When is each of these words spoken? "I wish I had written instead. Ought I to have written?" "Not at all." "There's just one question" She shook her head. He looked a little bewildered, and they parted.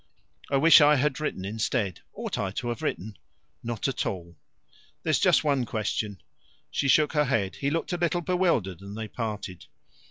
"I 0.49 0.57
wish 0.57 0.81
I 0.81 0.95
had 0.95 1.19
written 1.19 1.45
instead. 1.45 1.99
Ought 2.15 2.39
I 2.39 2.49
to 2.53 2.69
have 2.69 2.81
written?" 2.81 3.19
"Not 3.61 3.87
at 3.87 4.03
all." 4.03 4.35
"There's 5.03 5.19
just 5.19 5.43
one 5.43 5.63
question" 5.63 6.23
She 6.71 6.87
shook 6.87 7.13
her 7.13 7.25
head. 7.25 7.57
He 7.57 7.69
looked 7.69 7.93
a 7.93 7.97
little 7.97 8.21
bewildered, 8.21 8.81
and 8.81 8.97
they 8.97 9.07
parted. 9.07 9.67